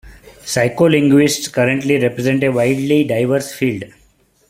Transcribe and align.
Psycholinguists 0.43 1.47
currently 1.53 1.99
represent 2.01 2.43
a 2.43 2.49
widely 2.51 3.03
diverse 3.03 3.53
field. 3.53 3.83